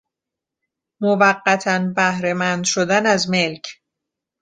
[1.01, 3.81] موقتا بهرهمند شدن از ملک